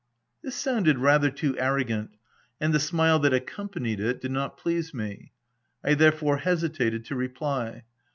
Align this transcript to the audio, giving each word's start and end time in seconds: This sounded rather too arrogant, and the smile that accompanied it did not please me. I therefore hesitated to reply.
This 0.41 0.55
sounded 0.55 0.97
rather 0.97 1.29
too 1.29 1.55
arrogant, 1.59 2.15
and 2.59 2.73
the 2.73 2.79
smile 2.79 3.19
that 3.19 3.35
accompanied 3.35 3.99
it 3.99 4.19
did 4.19 4.31
not 4.31 4.57
please 4.57 4.95
me. 4.95 5.31
I 5.83 5.93
therefore 5.93 6.37
hesitated 6.37 7.05
to 7.05 7.15
reply. 7.15 7.83